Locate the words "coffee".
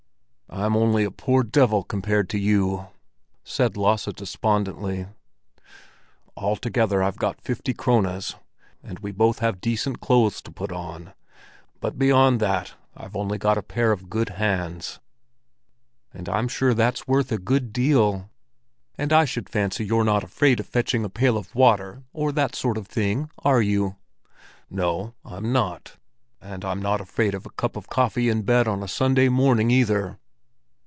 27.87-28.27